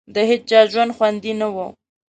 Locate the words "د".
0.13-0.15